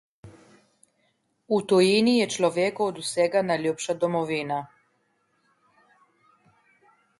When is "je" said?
2.21-2.27